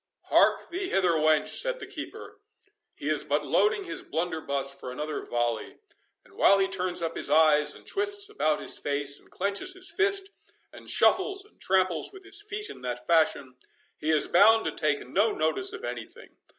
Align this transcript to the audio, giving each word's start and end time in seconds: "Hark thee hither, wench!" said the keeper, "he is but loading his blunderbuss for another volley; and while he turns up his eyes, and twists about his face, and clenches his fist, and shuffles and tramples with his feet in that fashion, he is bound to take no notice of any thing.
"Hark 0.29 0.71
thee 0.71 0.89
hither, 0.89 1.11
wench!" 1.11 1.47
said 1.49 1.77
the 1.79 1.85
keeper, 1.85 2.39
"he 2.95 3.07
is 3.07 3.23
but 3.23 3.45
loading 3.45 3.83
his 3.83 4.01
blunderbuss 4.01 4.73
for 4.73 4.91
another 4.91 5.23
volley; 5.23 5.77
and 6.25 6.33
while 6.33 6.57
he 6.57 6.67
turns 6.67 7.03
up 7.03 7.15
his 7.15 7.29
eyes, 7.29 7.75
and 7.75 7.85
twists 7.85 8.27
about 8.27 8.59
his 8.59 8.79
face, 8.79 9.19
and 9.19 9.29
clenches 9.29 9.75
his 9.75 9.91
fist, 9.91 10.31
and 10.73 10.89
shuffles 10.89 11.45
and 11.45 11.61
tramples 11.61 12.11
with 12.11 12.23
his 12.23 12.41
feet 12.41 12.67
in 12.67 12.81
that 12.81 13.05
fashion, 13.05 13.57
he 13.95 14.09
is 14.09 14.27
bound 14.27 14.65
to 14.65 14.71
take 14.71 15.05
no 15.07 15.33
notice 15.33 15.71
of 15.71 15.83
any 15.85 16.07
thing. 16.07 16.35